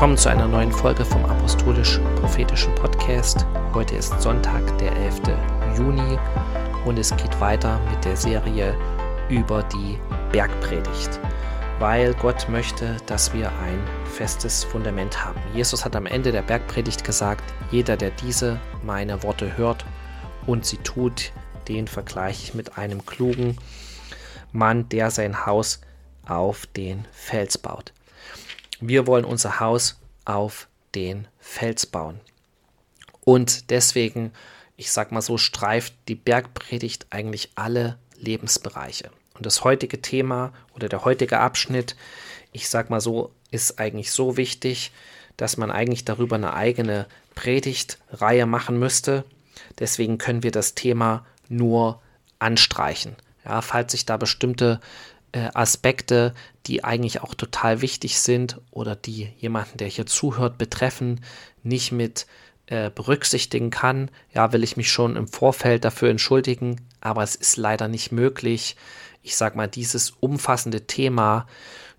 [0.00, 3.44] Willkommen zu einer neuen Folge vom Apostolisch-Prophetischen Podcast.
[3.74, 5.20] Heute ist Sonntag, der 11.
[5.76, 6.18] Juni
[6.86, 8.74] und es geht weiter mit der Serie
[9.28, 9.98] über die
[10.32, 11.20] Bergpredigt,
[11.80, 15.38] weil Gott möchte, dass wir ein festes Fundament haben.
[15.52, 19.84] Jesus hat am Ende der Bergpredigt gesagt, jeder, der diese meine Worte hört
[20.46, 21.30] und sie tut,
[21.68, 23.58] den vergleiche ich mit einem klugen
[24.50, 25.82] Mann, der sein Haus
[26.24, 27.92] auf den Fels baut.
[28.82, 32.20] Wir wollen unser Haus auf den Fels bauen.
[33.20, 34.32] Und deswegen,
[34.76, 39.10] ich sag mal so, streift die Bergpredigt eigentlich alle Lebensbereiche.
[39.34, 41.96] Und das heutige Thema oder der heutige Abschnitt,
[42.52, 44.92] ich sag mal so, ist eigentlich so wichtig,
[45.36, 49.24] dass man eigentlich darüber eine eigene Predigtreihe machen müsste.
[49.78, 52.02] Deswegen können wir das Thema nur
[52.38, 53.16] anstreichen.
[53.44, 54.80] Ja, falls sich da bestimmte
[55.38, 56.34] Aspekte,
[56.66, 61.20] die eigentlich auch total wichtig sind oder die jemanden, der hier zuhört, betreffen,
[61.62, 62.26] nicht mit
[62.66, 64.10] äh, berücksichtigen kann.
[64.32, 68.76] Ja, will ich mich schon im Vorfeld dafür entschuldigen, aber es ist leider nicht möglich,
[69.22, 71.46] ich sag mal, dieses umfassende Thema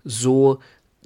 [0.04, 0.60] so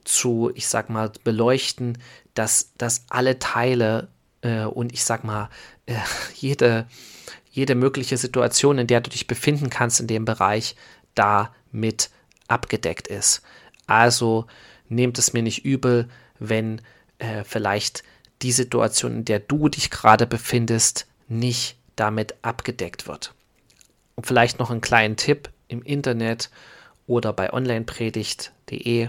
[0.05, 1.99] zu, ich sag mal, beleuchten,
[2.35, 4.09] dass, dass alle Teile
[4.43, 5.51] äh, und ich sag mal,
[5.87, 5.97] äh,
[6.35, 6.87] jede,
[7.51, 10.77] jede mögliche Situation, in der du dich befinden kannst in dem Bereich,
[11.15, 12.11] da mit
[12.49, 13.43] abgedeckt ist.
[13.87, 14.47] Also
[14.89, 16.09] nehmt es mir nicht übel,
[16.39, 16.81] wenn
[17.19, 18.03] äh, vielleicht
[18.43, 23.35] die Situation, in der du dich gerade befindest, nicht damit abgedeckt wird.
[24.15, 26.51] Und vielleicht noch einen kleinen Tipp im Internet
[27.07, 29.09] oder bei onlinepredigt.de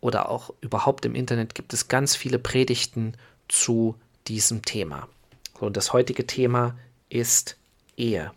[0.00, 3.14] oder auch überhaupt im Internet gibt es ganz viele Predigten
[3.48, 5.08] zu diesem Thema.
[5.60, 6.76] und das heutige Thema
[7.08, 7.56] ist
[7.96, 8.30] Ehe.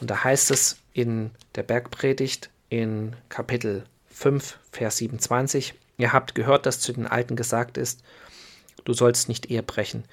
[0.00, 5.74] Und da heißt es in der Bergpredigt, in Kapitel 5, Vers 27.
[5.98, 8.02] Ihr habt gehört, dass zu den Alten gesagt ist,
[8.84, 10.04] du sollst nicht Ehe brechen.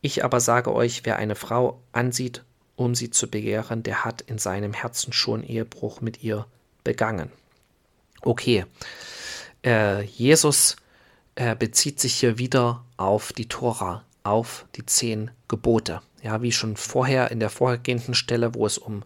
[0.00, 2.44] Ich aber sage euch, wer eine Frau ansieht,
[2.76, 6.46] um sie zu begehren, der hat in seinem Herzen schon Ehebruch mit ihr
[6.84, 7.32] begangen.
[8.22, 8.64] Okay,
[9.66, 10.76] äh, Jesus
[11.34, 16.00] äh, bezieht sich hier wieder auf die Tora, auf die zehn Gebote.
[16.22, 19.02] Ja, wie schon vorher in der vorhergehenden Stelle, wo es um,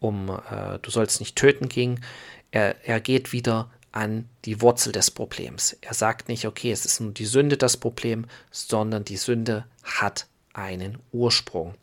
[0.00, 2.00] um äh, du sollst nicht töten ging.
[2.50, 5.76] Er, er geht wieder an die Wurzel des Problems.
[5.80, 10.26] Er sagt nicht, okay, es ist nur die Sünde das Problem, sondern die Sünde hat
[10.52, 11.74] einen Ursprung.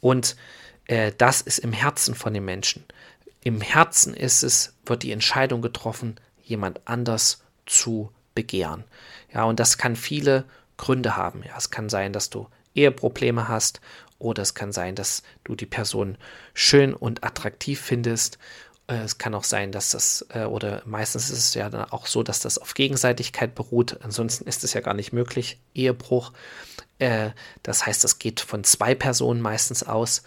[0.00, 0.36] Und
[0.86, 2.84] äh, das ist im Herzen von dem Menschen.
[3.42, 8.84] Im Herzen ist es, wird die Entscheidung getroffen, jemand anders zu begehren.
[9.32, 10.44] Ja, und das kann viele
[10.76, 11.42] Gründe haben.
[11.44, 13.80] Ja, es kann sein, dass du Eheprobleme hast
[14.22, 16.16] oder es kann sein, dass du die Person
[16.54, 18.38] schön und attraktiv findest.
[18.86, 22.06] Äh, es kann auch sein, dass das, äh, oder meistens ist es ja dann auch
[22.06, 23.98] so, dass das auf Gegenseitigkeit beruht.
[24.02, 25.60] Ansonsten ist es ja gar nicht möglich.
[25.74, 26.32] Ehebruch.
[26.98, 27.30] Äh,
[27.62, 30.22] das heißt, es geht von zwei Personen meistens aus,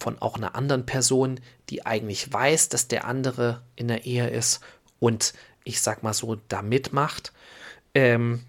[0.00, 1.40] von auch einer anderen Person,
[1.70, 4.60] die eigentlich weiß, dass der andere in der Ehe ist
[5.00, 5.32] und
[5.64, 7.32] ich sag mal so, da mitmacht.
[7.94, 8.44] Ähm,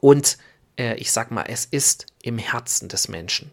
[0.00, 0.38] und
[0.76, 3.50] ich sag mal, es ist im Herzen des Menschen.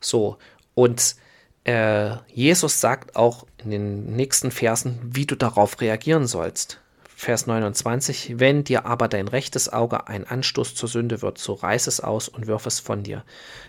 [0.00, 0.38] So,
[0.74, 1.16] und
[1.64, 6.80] äh, Jesus sagt auch in den nächsten Versen, wie du darauf reagieren sollst.
[7.04, 11.86] Vers 29, wenn dir aber dein rechtes Auge ein Anstoß zur Sünde wird, so reiß
[11.86, 13.24] es aus und wirf es von dir.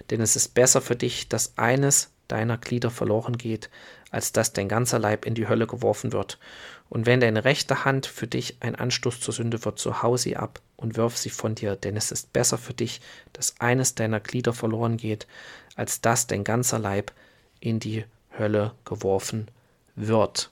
[0.10, 3.70] Denn es ist besser für dich, dass eines deiner Glieder verloren geht,
[4.10, 6.40] als dass dein ganzer Leib in die Hölle geworfen wird.
[6.88, 10.38] Und wenn deine rechte Hand für dich ein Anstoß zur Sünde wird, so hau sie
[10.38, 13.02] ab und wirf sie von dir, denn es ist besser für dich,
[13.34, 15.28] dass eines deiner Glieder verloren geht,
[15.76, 17.12] als dass dein ganzer Leib
[17.60, 18.06] in die
[18.38, 19.48] Hölle geworfen
[19.96, 20.50] wird.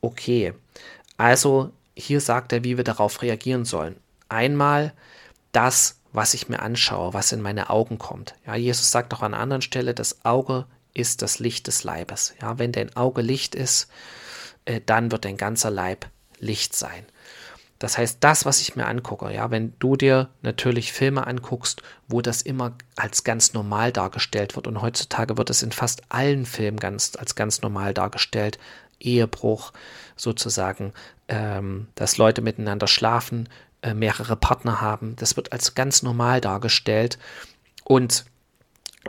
[0.00, 0.54] Okay,
[1.16, 3.96] also hier sagt er, wie wir darauf reagieren sollen.
[4.28, 4.92] Einmal
[5.52, 8.34] das, was ich mir anschaue, was in meine Augen kommt.
[8.46, 12.34] Ja, Jesus sagt auch an einer anderen Stelle, das Auge ist das Licht des Leibes.
[12.40, 13.88] Ja, wenn dein Auge Licht ist,
[14.64, 16.06] äh, dann wird dein ganzer Leib
[16.38, 17.04] Licht sein.
[17.84, 22.22] Das heißt, das, was ich mir angucke, ja, wenn du dir natürlich Filme anguckst, wo
[22.22, 26.80] das immer als ganz normal dargestellt wird und heutzutage wird es in fast allen Filmen
[26.80, 28.58] ganz, als ganz normal dargestellt,
[29.00, 29.74] Ehebruch
[30.16, 30.94] sozusagen,
[31.28, 33.50] ähm, dass Leute miteinander schlafen,
[33.82, 37.18] äh, mehrere Partner haben, das wird als ganz normal dargestellt.
[37.84, 38.24] Und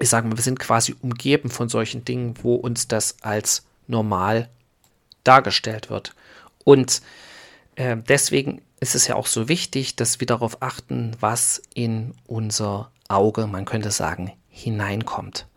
[0.01, 4.49] ich sage mal, wir sind quasi umgeben von solchen Dingen, wo uns das als normal
[5.23, 6.13] dargestellt wird.
[6.65, 7.01] Und
[7.75, 12.91] äh, deswegen ist es ja auch so wichtig, dass wir darauf achten, was in unser
[13.07, 15.47] Auge, man könnte sagen, hineinkommt.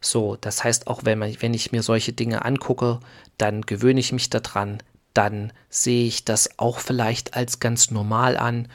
[0.00, 3.00] So, das heißt, auch wenn, man, wenn ich mir solche Dinge angucke,
[3.36, 4.78] dann gewöhne ich mich daran,
[5.14, 8.68] dann sehe ich das auch vielleicht als ganz normal an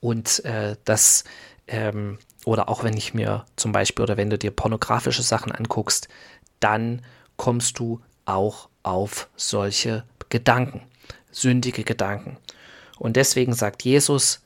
[0.00, 1.24] und äh, das,
[1.66, 6.08] ähm, oder auch wenn ich mir zum Beispiel, oder wenn du dir pornografische Sachen anguckst,
[6.58, 7.02] dann
[7.36, 10.82] kommst du auch auf solche Gedanken,
[11.30, 12.36] sündige Gedanken.
[12.98, 14.40] Und deswegen sagt Jesus,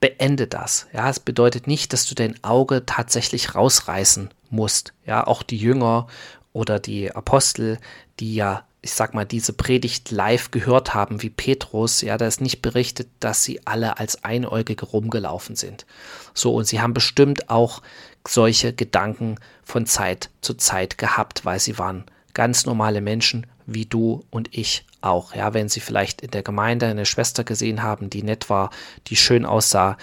[0.00, 0.86] beende das.
[0.92, 4.92] Ja, es bedeutet nicht, dass du dein Auge tatsächlich rausreißen musst.
[5.06, 6.08] Ja, auch die Jünger
[6.52, 7.78] oder die Apostel,
[8.20, 12.40] die ja, ich sag mal, diese Predigt live gehört haben, wie Petrus, ja, da ist
[12.40, 15.86] nicht berichtet, dass sie alle als Einäugige rumgelaufen sind.
[16.34, 17.80] So, und sie haben bestimmt auch
[18.26, 22.04] solche Gedanken von Zeit zu Zeit gehabt, weil sie waren
[22.34, 25.34] ganz normale Menschen wie du und ich auch.
[25.34, 28.70] Ja, wenn sie vielleicht in der Gemeinde eine Schwester gesehen haben, die nett war,
[29.08, 29.96] die schön aussah,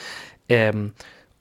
[0.47, 0.93] ähm,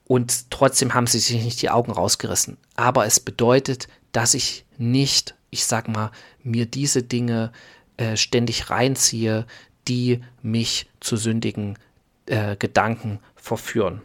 [0.05, 2.57] und trotzdem haben sie sich nicht die Augen rausgerissen.
[2.75, 6.11] Aber es bedeutet, dass ich nicht, ich sag mal,
[6.41, 7.51] mir diese Dinge
[7.97, 9.45] äh, ständig reinziehe,
[9.87, 11.77] die mich zu sündigen
[12.25, 14.01] äh, Gedanken verführen.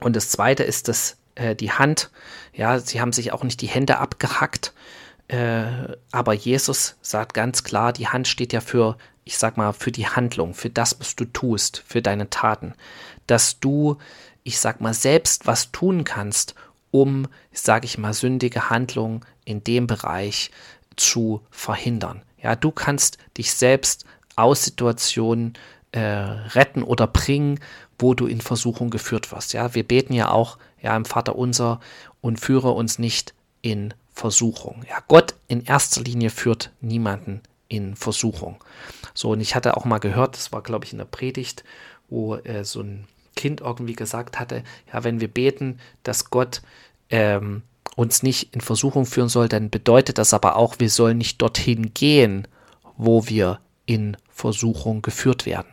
[0.00, 2.10] Und das zweite ist das, äh, die Hand.
[2.52, 4.72] Ja, sie haben sich auch nicht die Hände abgehackt,
[5.28, 9.90] äh, aber Jesus sagt ganz klar, die Hand steht ja für, ich sag mal, für
[9.90, 12.74] die Handlung, für das, was du tust, für deine Taten.
[13.26, 13.98] Dass du,
[14.44, 16.54] ich sag mal, selbst was tun kannst,
[16.92, 20.50] um, sag ich mal, sündige Handlungen in dem Bereich
[20.94, 22.22] zu verhindern.
[22.40, 24.04] Ja, du kannst dich selbst
[24.36, 25.54] aus Situationen
[25.92, 27.58] äh, retten oder bringen,
[27.98, 29.52] wo du in Versuchung geführt wirst.
[29.52, 31.80] Ja, wir beten ja auch, ja, im Vater unser
[32.20, 34.82] und führe uns nicht in Versuchung.
[34.88, 38.56] Ja, Gott in erster Linie führt niemanden in Versuchung.
[39.12, 41.64] So, und ich hatte auch mal gehört, das war, glaube ich, in der Predigt,
[42.08, 46.62] wo äh, so ein Kind irgendwie gesagt hatte, ja, wenn wir beten, dass Gott
[47.10, 47.62] ähm,
[47.94, 51.92] uns nicht in Versuchung führen soll, dann bedeutet das aber auch, wir sollen nicht dorthin
[51.92, 52.48] gehen,
[52.96, 55.68] wo wir in Versuchung geführt werden.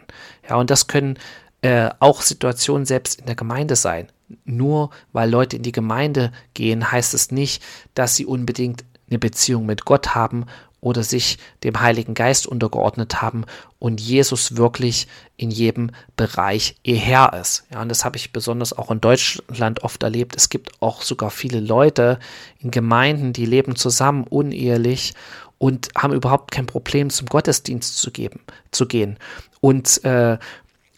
[0.49, 1.17] Ja, und das können
[1.61, 4.09] äh, auch Situationen selbst in der Gemeinde sein
[4.45, 9.65] nur weil Leute in die Gemeinde gehen, heißt es nicht, dass sie unbedingt eine Beziehung
[9.65, 10.45] mit Gott haben
[10.83, 13.45] oder sich dem Heiligen Geist untergeordnet haben
[13.79, 17.63] und Jesus wirklich in jedem Bereich ihr Herr ist.
[17.71, 20.35] Ja, und das habe ich besonders auch in Deutschland oft erlebt.
[20.35, 22.19] Es gibt auch sogar viele Leute
[22.59, 25.13] in Gemeinden, die leben zusammen unehelich
[25.57, 28.41] und haben überhaupt kein Problem, zum Gottesdienst zu, geben,
[28.71, 29.17] zu gehen
[29.61, 30.37] und äh,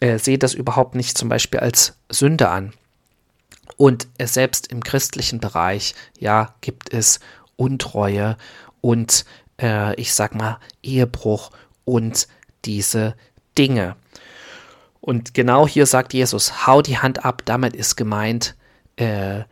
[0.00, 2.72] äh, sehe das überhaupt nicht zum Beispiel als Sünde an.
[3.76, 7.20] Und selbst im christlichen Bereich, ja, gibt es
[7.56, 8.36] Untreue
[8.80, 9.24] und
[9.60, 11.50] äh, ich sag mal Ehebruch
[11.84, 12.28] und
[12.64, 13.14] diese
[13.58, 13.96] Dinge.
[15.00, 18.56] Und genau hier sagt Jesus, hau die Hand ab, damit ist gemeint,
[18.96, 19.44] äh,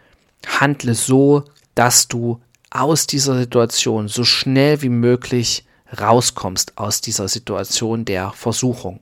[0.47, 1.45] handle so,
[1.75, 2.41] dass du
[2.71, 5.65] aus dieser Situation so schnell wie möglich
[6.01, 9.01] rauskommst aus dieser Situation der Versuchung.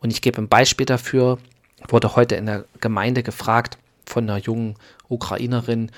[0.00, 1.38] Und ich gebe ein Beispiel dafür,
[1.88, 3.76] wurde heute in der Gemeinde gefragt,
[4.06, 4.76] von einer jungen
[5.08, 5.90] Ukrainerin,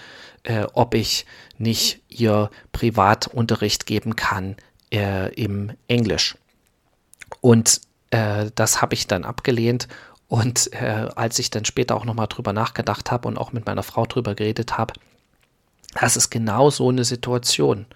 [0.42, 1.26] äh, ob ich
[1.58, 4.56] nicht ihr Privatunterricht geben kann
[4.92, 6.36] äh, im Englisch.
[7.40, 9.88] Und äh, das habe ich dann abgelehnt.
[10.28, 13.82] Und äh, als ich dann später auch nochmal drüber nachgedacht habe und auch mit meiner
[13.82, 14.94] Frau drüber geredet habe,
[16.00, 17.86] das ist genau so eine Situation.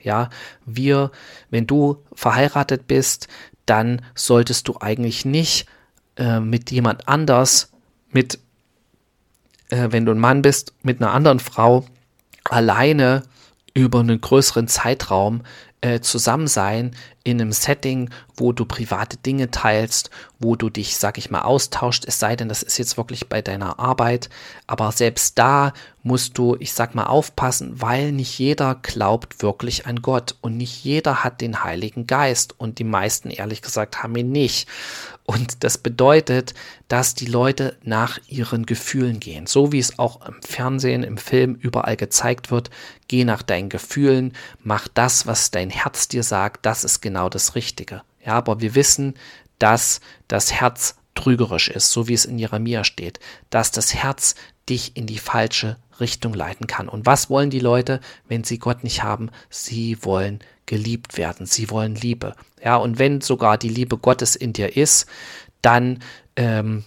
[0.00, 0.30] Ja,
[0.64, 1.10] wir,
[1.50, 3.28] wenn du verheiratet bist,
[3.66, 5.66] dann solltest du eigentlich nicht
[6.16, 7.72] äh, mit jemand anders,
[8.10, 8.38] mit
[9.70, 11.84] äh, wenn du ein Mann bist, mit einer anderen Frau
[12.44, 13.22] alleine
[13.74, 15.42] über einen größeren Zeitraum
[15.82, 21.18] äh, zusammen sein in einem Setting, wo du private Dinge teilst, wo du dich, sag
[21.18, 24.30] ich mal, austauscht, es sei denn, das ist jetzt wirklich bei deiner Arbeit,
[24.66, 30.00] aber selbst da musst du, ich sag mal, aufpassen, weil nicht jeder glaubt wirklich an
[30.00, 34.32] Gott und nicht jeder hat den Heiligen Geist und die meisten, ehrlich gesagt, haben ihn
[34.32, 34.68] nicht.
[35.26, 36.54] Und das bedeutet,
[36.86, 39.46] dass die Leute nach ihren Gefühlen gehen.
[39.46, 42.70] So wie es auch im Fernsehen, im Film überall gezeigt wird.
[43.08, 46.64] Geh nach deinen Gefühlen, mach das, was dein Herz dir sagt.
[46.64, 48.02] Das ist genau das Richtige.
[48.24, 49.14] Ja, aber wir wissen,
[49.58, 53.18] dass das Herz trügerisch ist, so wie es in Jeremia steht,
[53.50, 54.36] dass das Herz
[54.68, 56.88] dich in die falsche Richtung leiten kann.
[56.88, 59.30] Und was wollen die Leute, wenn sie Gott nicht haben?
[59.48, 61.46] Sie wollen geliebt werden.
[61.46, 62.34] Sie wollen Liebe.
[62.66, 65.06] Ja, und wenn sogar die Liebe Gottes in dir ist,
[65.62, 66.00] dann,
[66.34, 66.82] ähm,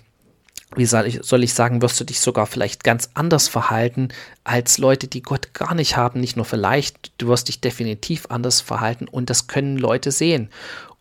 [0.75, 4.09] wie soll ich, soll ich sagen, wirst du dich sogar vielleicht ganz anders verhalten
[4.43, 6.19] als Leute, die Gott gar nicht haben.
[6.19, 10.49] Nicht nur vielleicht, du wirst dich definitiv anders verhalten und das können Leute sehen.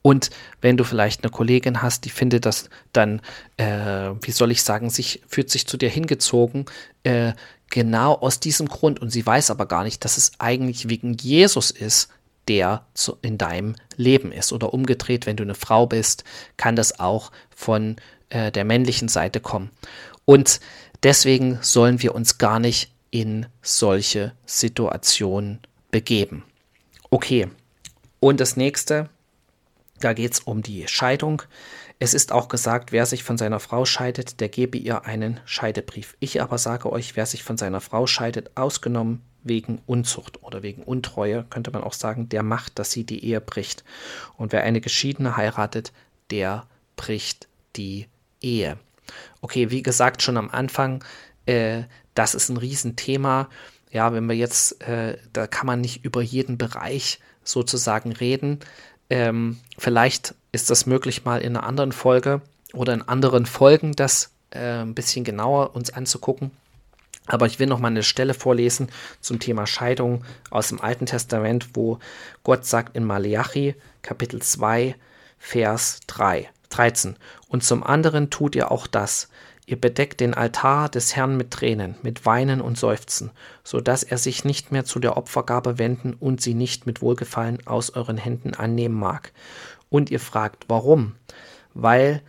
[0.00, 0.30] Und
[0.61, 3.20] wenn du vielleicht eine Kollegin hast, die findet das dann,
[3.56, 6.66] äh, wie soll ich sagen, sich, fühlt sich zu dir hingezogen,
[7.02, 7.32] äh,
[7.68, 11.73] genau aus diesem Grund und sie weiß aber gar nicht, dass es eigentlich wegen Jesus
[11.73, 12.11] ist,
[12.49, 14.52] der zu, in deinem Leben ist.
[14.52, 16.25] Oder umgedreht, wenn du eine Frau bist,
[16.57, 17.97] kann das auch von
[18.31, 19.71] äh, der männlichen Seite kommen.
[20.25, 20.61] Und
[21.02, 26.45] deswegen sollen wir uns gar nicht in solche Situationen begeben.
[27.11, 27.49] Okay,
[28.21, 29.09] und das nächste,
[30.00, 31.43] da geht es um die Scheidung.
[31.99, 36.17] Es ist auch gesagt, wer sich von seiner Frau scheidet, der gebe ihr einen Scheidebrief.
[36.21, 40.83] Ich aber sage euch, wer sich von seiner Frau scheidet, ausgenommen wegen Unzucht oder wegen
[40.83, 43.85] Untreue, könnte man auch sagen, der macht, dass sie die Ehe bricht.
[44.37, 45.92] Und wer eine Geschiedene heiratet,
[46.30, 46.66] der
[46.97, 48.07] bricht die
[48.40, 48.78] Ehe.
[49.40, 51.04] Okay, wie gesagt, schon am Anfang,
[51.47, 53.49] äh, das ist ein Riesenthema.
[53.90, 58.61] Ja, wenn wir jetzt, äh, da kann man nicht über jeden Bereich sozusagen reden.
[59.09, 62.42] Ähm, vielleicht ist das möglich, mal in einer anderen Folge
[62.75, 66.50] oder in anderen Folgen das äh, ein bisschen genauer uns anzugucken.
[67.28, 68.88] Aber ich will noch mal eine Stelle vorlesen
[69.20, 71.99] zum Thema Scheidung aus dem Alten Testament, wo
[72.42, 74.97] Gott sagt in Maleachi, Kapitel 2,
[75.38, 77.16] Vers 3, 13.
[77.49, 79.28] Und zum anderen tut ihr auch das.
[79.66, 83.30] Ihr bedeckt den Altar des Herrn mit Tränen, mit Weinen und Seufzen,
[83.62, 87.58] so dass er sich nicht mehr zu der Opfergabe wenden und sie nicht mit Wohlgefallen
[87.66, 89.32] aus euren Händen annehmen mag.
[89.90, 91.16] Und ihr fragt, warum?
[91.75, 92.23] Weil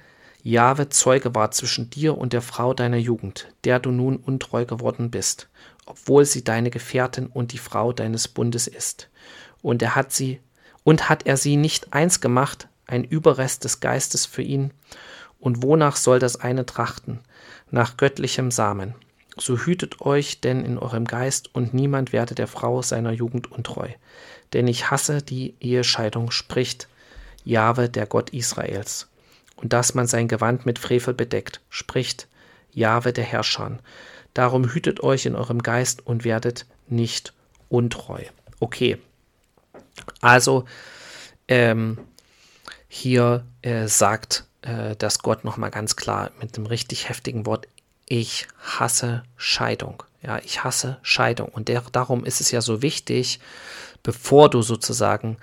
[0.49, 5.11] Jahwe Zeuge war zwischen dir und der Frau deiner Jugend, der du nun untreu geworden
[5.11, 5.47] bist,
[5.85, 9.09] obwohl sie deine Gefährtin und die Frau deines Bundes ist.
[9.61, 10.39] Und er hat sie,
[10.83, 14.71] und hat er sie nicht eins gemacht, ein Überrest des Geistes für ihn?
[15.39, 17.19] Und wonach soll das eine trachten?
[17.69, 18.95] Nach göttlichem Samen.
[19.37, 23.89] So hütet euch denn in eurem Geist, und niemand werde der Frau seiner Jugend untreu.
[24.53, 26.87] Denn ich hasse die Ehescheidung, spricht
[27.45, 29.09] Jahwe, der Gott Israels
[29.61, 32.27] und dass man sein Gewand mit Frevel bedeckt, spricht
[32.71, 33.77] Jahwe der Herrscher.
[34.33, 37.33] Darum hütet euch in eurem Geist und werdet nicht
[37.67, 38.23] untreu.
[38.59, 38.97] Okay.
[40.21, 40.65] Also,
[41.47, 41.97] ähm,
[42.87, 47.67] hier äh, sagt äh, das Gott nochmal ganz klar mit einem richtig heftigen Wort,
[48.05, 50.03] ich hasse Scheidung.
[50.21, 51.49] Ja, ich hasse Scheidung.
[51.49, 53.39] Und der, darum ist es ja so wichtig,
[54.03, 55.37] bevor du sozusagen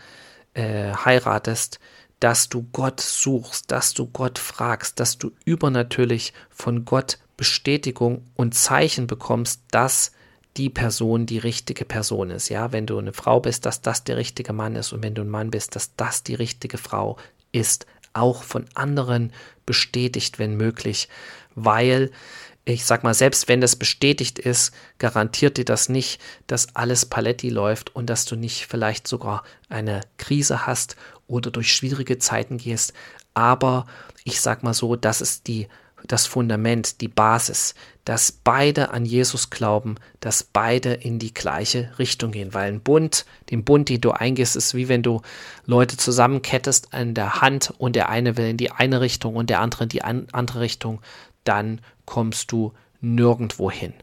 [0.54, 1.80] äh, heiratest,
[2.20, 8.54] dass du Gott suchst, dass du Gott fragst, dass du übernatürlich von Gott Bestätigung und
[8.54, 10.12] Zeichen bekommst, dass
[10.56, 12.48] die Person die richtige Person ist.
[12.48, 15.22] Ja, wenn du eine Frau bist, dass das der richtige Mann ist und wenn du
[15.22, 17.18] ein Mann bist, dass das die richtige Frau
[17.52, 17.86] ist.
[18.14, 19.34] Auch von anderen
[19.66, 21.10] bestätigt, wenn möglich,
[21.54, 22.10] weil
[22.64, 27.48] ich sag mal, selbst wenn das bestätigt ist, garantiert dir das nicht, dass alles Paletti
[27.48, 30.96] läuft und dass du nicht vielleicht sogar eine Krise hast
[31.26, 32.92] oder durch schwierige Zeiten gehst.
[33.34, 33.86] Aber
[34.24, 35.68] ich sag mal so, das ist die,
[36.06, 42.30] das Fundament, die Basis, dass beide an Jesus glauben, dass beide in die gleiche Richtung
[42.30, 42.54] gehen.
[42.54, 45.22] Weil ein Bund, den Bund, den du eingehst, ist wie wenn du
[45.64, 49.60] Leute zusammenkettest an der Hand und der eine will in die eine Richtung und der
[49.60, 51.00] andere in die andere Richtung,
[51.44, 53.94] dann kommst du nirgendwo hin.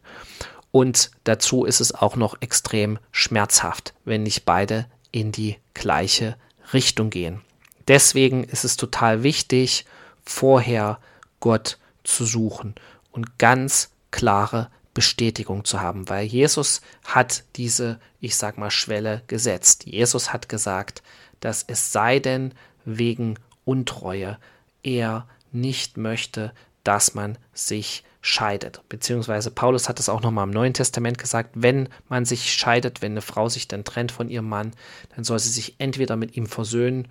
[0.72, 6.36] Und dazu ist es auch noch extrem schmerzhaft, wenn nicht beide in die gleiche
[6.74, 7.42] Richtung gehen.
[7.88, 9.86] Deswegen ist es total wichtig,
[10.24, 11.00] vorher
[11.40, 12.76] Gott zu suchen
[13.12, 19.86] und ganz klare Bestätigung zu haben, weil Jesus hat diese, ich sag mal, Schwelle gesetzt.
[19.86, 21.02] Jesus hat gesagt,
[21.40, 22.54] dass es sei denn
[22.86, 24.38] wegen Untreue
[24.84, 26.54] er nicht möchte,
[26.84, 28.82] dass man sich scheidet.
[28.88, 33.12] Beziehungsweise Paulus hat es auch nochmal im Neuen Testament gesagt, wenn man sich scheidet, wenn
[33.12, 34.72] eine Frau sich dann trennt von ihrem Mann,
[35.14, 37.10] dann soll sie sich entweder mit ihm versöhnen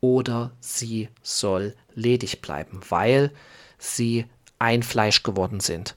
[0.00, 3.32] oder sie soll ledig bleiben, weil
[3.78, 4.26] sie
[4.58, 5.96] ein Fleisch geworden sind.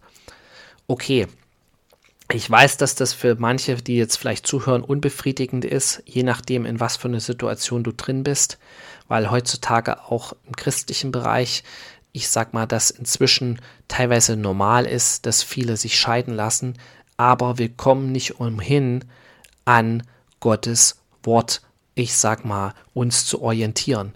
[0.88, 1.28] Okay,
[2.32, 6.80] ich weiß, dass das für manche, die jetzt vielleicht zuhören, unbefriedigend ist, je nachdem, in
[6.80, 8.58] was für eine Situation du drin bist,
[9.10, 11.64] weil heutzutage auch im christlichen Bereich
[12.16, 16.78] ich sag mal, dass inzwischen teilweise normal ist, dass viele sich scheiden lassen,
[17.18, 19.04] aber wir kommen nicht umhin,
[19.66, 20.04] an
[20.40, 21.62] Gottes Wort,
[21.94, 24.14] ich sag mal, uns zu orientieren.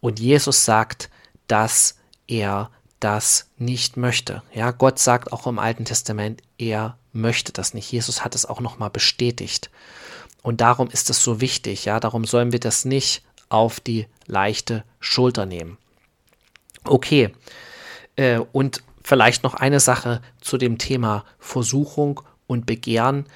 [0.00, 1.10] Und Jesus sagt,
[1.46, 1.96] dass
[2.26, 2.70] er
[3.00, 4.42] das nicht möchte.
[4.54, 7.92] Ja, Gott sagt auch im Alten Testament, er möchte das nicht.
[7.92, 9.70] Jesus hat es auch nochmal bestätigt.
[10.42, 14.84] Und darum ist es so wichtig, ja, darum sollen wir das nicht auf die leichte
[15.00, 15.76] Schulter nehmen.
[16.84, 17.30] Okay.
[18.16, 23.26] Äh, und vielleicht noch eine Sache zu dem Thema Versuchung und Begehren.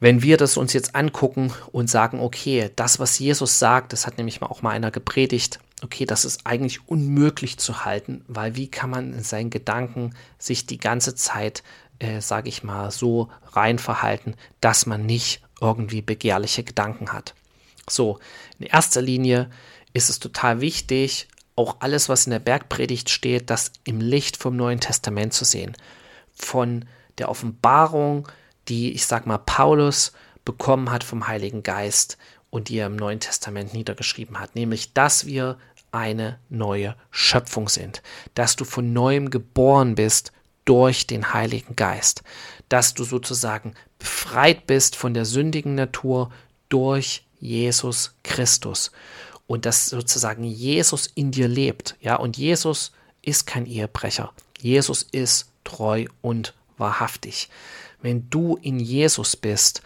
[0.00, 4.18] wenn wir das uns jetzt angucken und sagen, okay, das, was Jesus sagt, das hat
[4.18, 8.90] nämlich auch mal einer gepredigt, okay, das ist eigentlich unmöglich zu halten, weil wie kann
[8.90, 11.62] man in seinen Gedanken sich die ganze Zeit,
[12.00, 17.34] äh, sage ich mal, so rein verhalten, dass man nicht irgendwie begehrliche Gedanken hat.
[17.88, 18.18] So,
[18.58, 19.50] in erster Linie
[19.92, 24.56] ist es total wichtig, auch alles, was in der Bergpredigt steht, das im Licht vom
[24.56, 25.76] Neuen Testament zu sehen.
[26.34, 26.86] Von
[27.18, 28.28] der Offenbarung,
[28.68, 30.12] die, ich sag mal, Paulus
[30.44, 32.18] bekommen hat vom Heiligen Geist
[32.50, 35.58] und die er im Neuen Testament niedergeschrieben hat, nämlich, dass wir
[35.90, 38.02] eine neue Schöpfung sind,
[38.34, 40.32] dass du von neuem geboren bist
[40.64, 42.22] durch den Heiligen Geist,
[42.68, 46.30] dass du sozusagen befreit bist von der sündigen Natur
[46.68, 48.90] durch Jesus Christus
[49.46, 54.32] und dass sozusagen Jesus in dir lebt, ja, und Jesus ist kein Ehebrecher.
[54.58, 57.48] Jesus ist treu und wahrhaftig
[58.02, 59.82] wenn du in Jesus bist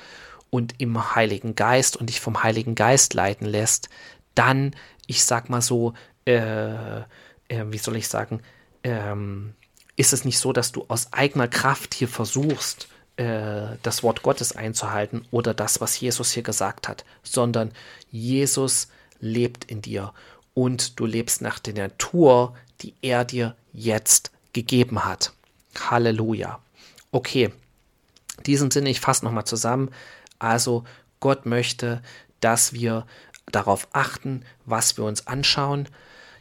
[0.50, 3.88] und im Heiligen Geist und dich vom Heiligen Geist leiten lässt,
[4.34, 4.74] dann,
[5.06, 5.94] ich sag mal so,
[6.26, 7.04] äh, äh,
[7.48, 8.40] wie soll ich sagen,
[8.82, 9.54] ähm,
[9.96, 14.54] ist es nicht so, dass du aus eigener Kraft hier versuchst, äh, das Wort Gottes
[14.54, 17.72] einzuhalten oder das, was Jesus hier gesagt hat, sondern
[18.10, 18.88] Jesus
[19.20, 20.12] lebt in dir
[20.54, 25.32] und du lebst nach der Natur, die er dir jetzt gegeben hat.
[25.78, 26.60] Halleluja.
[27.12, 27.52] Okay,
[28.38, 29.90] in diesem Sinne, ich fasse nochmal zusammen.
[30.38, 30.84] Also
[31.20, 32.02] Gott möchte,
[32.40, 33.06] dass wir
[33.50, 35.88] darauf achten, was wir uns anschauen.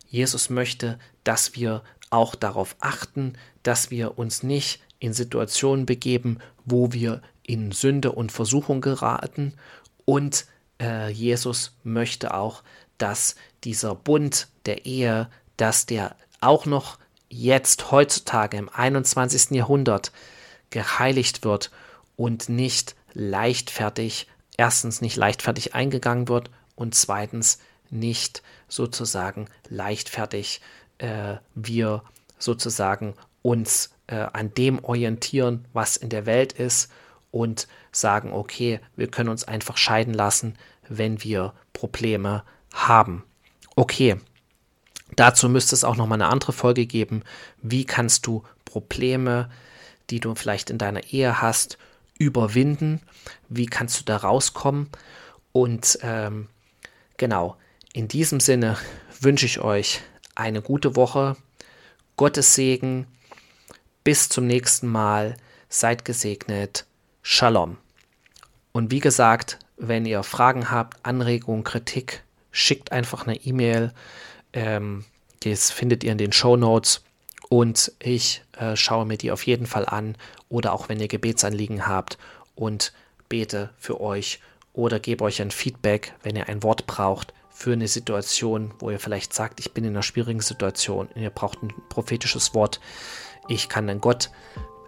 [0.08, 6.94] Jesus möchte, dass wir auch darauf achten, dass wir uns nicht in Situationen begeben, wo
[6.94, 9.54] wir in Sünde und Versuchung geraten.
[10.06, 10.46] Und
[10.82, 12.64] äh, Jesus möchte auch,
[12.98, 16.98] dass dieser Bund der Ehe, dass der auch noch
[17.30, 19.52] jetzt heutzutage im 21.
[19.52, 20.12] Jahrhundert
[20.70, 21.72] geheiligt wird
[22.16, 24.28] und nicht leichtfertig,
[24.58, 30.62] erstens nicht leichtfertig eingegangen wird und zweitens nicht sozusagen leichtfertig
[30.98, 32.04] äh, wir
[32.40, 36.92] sozusagen uns äh, an dem orientieren, was in der Welt ist
[37.36, 40.56] und sagen, okay, wir können uns einfach scheiden lassen,
[40.88, 43.26] wenn wir Probleme haben.
[43.76, 44.16] Okay,
[45.18, 47.24] dazu müsste es auch noch mal eine andere Folge geben.
[47.62, 49.50] Wie kannst du Probleme,
[50.10, 51.78] die du vielleicht in deiner Ehe hast,
[52.18, 53.02] überwinden?
[53.50, 54.88] Wie kannst du da rauskommen?
[55.52, 56.48] Und ähm,
[57.18, 57.58] genau,
[57.92, 58.78] in diesem Sinne
[59.20, 60.00] wünsche ich euch
[60.36, 61.36] eine gute Woche,
[62.16, 63.08] Gottes Segen,
[64.06, 65.36] bis zum nächsten Mal,
[65.68, 66.86] seid gesegnet,
[67.28, 67.78] Shalom.
[68.72, 73.94] Und wie gesagt, wenn ihr Fragen habt, Anregungen, Kritik, schickt einfach eine E-Mail.
[74.54, 75.06] Ähm,
[75.40, 77.04] das findet ihr in den Show Notes
[77.50, 80.16] und ich äh, schaue mir die auf jeden Fall an
[80.50, 82.20] oder auch wenn ihr Gebetsanliegen habt
[82.54, 82.94] und
[83.28, 84.40] bete für euch
[84.74, 89.00] oder gebe euch ein Feedback, wenn ihr ein Wort braucht für eine Situation, wo ihr
[89.00, 92.80] vielleicht sagt, ich bin in einer schwierigen Situation und ihr braucht ein prophetisches Wort.
[93.48, 94.30] Ich kann dann Gott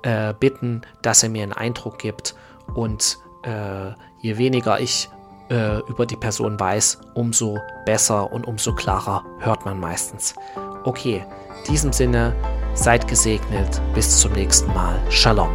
[0.04, 2.36] äh, bitten, dass er mir einen Eindruck gibt
[2.76, 5.10] und äh, je weniger ich
[5.50, 10.36] äh, über die Person weiß, umso besser und umso klarer hört man meistens.
[10.84, 11.26] Okay,
[11.60, 12.36] in diesem Sinne,
[12.74, 13.82] seid gesegnet.
[13.94, 15.00] Bis zum nächsten Mal.
[15.10, 15.50] Shalom.